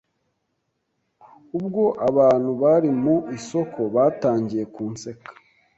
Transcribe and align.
Ubwo 1.57 1.83
abantu 2.09 2.51
bari 2.61 2.89
mu 3.03 3.15
isoko 3.37 3.79
batangiye 3.95 4.63
kunseka, 4.73 5.29